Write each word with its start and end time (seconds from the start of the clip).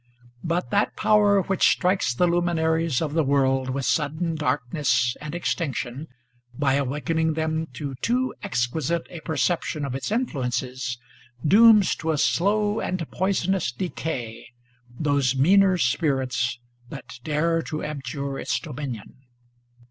But 0.43 0.71
that 0.71 0.95
Power, 0.95 1.43
which 1.43 1.69
strikes 1.73 2.11
the 2.11 2.25
luminaries 2.25 3.03
of 3.03 3.13
the 3.13 3.23
world 3.23 3.69
with 3.69 3.85
sudden 3.85 4.33
darkness 4.33 5.15
and 5.21 5.35
extinction 5.35 6.07
by 6.57 6.73
awakening 6.73 7.33
them 7.35 7.67
to 7.73 7.93
too 8.01 8.33
exqiiisite 8.43 9.05
a 9.11 9.19
perception 9.19 9.85
of 9.85 9.93
its 9.93 10.11
influences, 10.11 10.97
dooms 11.45 11.93
to 11.97 12.09
a 12.11 12.17
slow 12.17 12.79
and 12.79 13.11
poisonous 13.11 13.71
decay 13.71 14.47
those 14.99 15.35
meaner 15.35 15.77
spirits 15.77 16.57
that 16.89 17.19
dare 17.23 17.61
to 17.61 17.83
abjure 17.83 18.39
its 18.39 18.59
dominion. 18.59 19.17